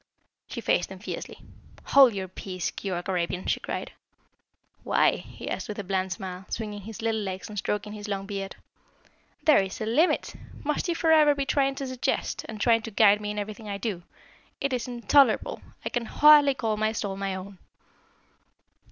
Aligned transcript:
She 0.47 0.61
faced 0.61 0.91
him 0.91 0.97
fiercely. 0.97 1.37
"Hold 1.89 2.15
your 2.15 2.27
peace, 2.27 2.71
Keyork 2.71 3.07
Arabian!" 3.07 3.45
she 3.45 3.59
cried. 3.59 3.91
"Why?" 4.83 5.17
he 5.17 5.47
asked 5.47 5.67
with 5.67 5.77
a 5.77 5.83
bland 5.83 6.11
smile, 6.11 6.47
swinging 6.49 6.81
his 6.81 7.03
little 7.03 7.21
legs 7.21 7.47
and 7.49 7.55
stroking 7.59 7.93
his 7.93 8.07
long 8.07 8.25
beard. 8.25 8.55
"There 9.43 9.59
is 9.61 9.79
a 9.79 9.85
limit! 9.85 10.33
Must 10.63 10.87
you 10.87 10.95
for 10.95 11.11
ever 11.11 11.35
be 11.35 11.45
trying 11.45 11.75
to 11.75 11.85
suggest, 11.87 12.43
and 12.49 12.59
trying 12.59 12.81
to 12.81 12.89
guide 12.91 13.21
me 13.21 13.29
in 13.29 13.37
everything 13.37 13.69
I 13.69 13.77
do? 13.77 14.01
It 14.59 14.73
is 14.73 14.87
intolerable! 14.87 15.61
I 15.85 15.89
can 15.89 16.05
hardly 16.07 16.55
call 16.55 16.77
my 16.77 16.93
soul 16.93 17.15
my 17.15 17.35
own!" 17.35 17.59